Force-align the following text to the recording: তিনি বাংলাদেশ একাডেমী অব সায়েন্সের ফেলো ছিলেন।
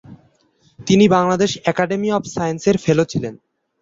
তিনি 0.79 1.05
বাংলাদেশ 1.07 1.51
একাডেমী 1.65 2.09
অব 2.11 2.23
সায়েন্সের 2.33 2.75
ফেলো 2.83 3.03
ছিলেন। 3.11 3.33